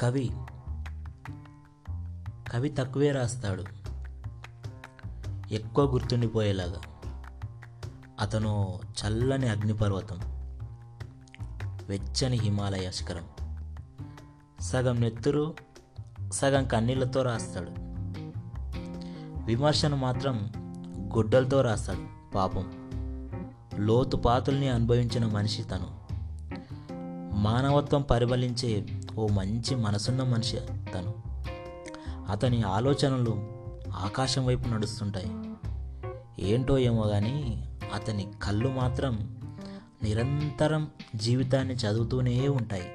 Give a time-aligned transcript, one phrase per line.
[0.00, 0.30] కవి
[2.52, 3.64] కవి తక్కువే రాస్తాడు.
[5.50, 6.80] ఎక్కువ గుర్తుండిపోయేలాగా.
[8.20, 10.18] అతను చల్లని అగ్నిపర్వతం
[11.88, 13.24] వెచ్చని హిమాలయ శిఖరం.
[14.60, 15.54] సగం నెత్తురు
[16.32, 17.70] సగం కన్నీళ్ళతో రాస్తాడు.
[19.44, 20.52] విమర్శను మాత్రం
[21.16, 22.72] గుడ్డలతో రాస్తాడు పాపం.
[23.78, 26.04] లోతు పాతుల్ని అనుభవించిన మనిషి తను.
[27.34, 28.86] మానవత్వం పరిమళించే
[29.18, 30.56] ఓ మంచి మనసున్న మనిషి
[30.94, 31.14] తను
[32.28, 33.32] అతని ఆలోచనలు
[33.92, 35.30] ఆకాశం వైపు నడుస్తుంటాయి.
[36.52, 39.36] ఏంటో ఏమో కానీ అతని కళ్ళు మాత్రం
[40.02, 42.88] నిరంతరం జీవితాన్ని చదువుతూనే ఉంటాయి.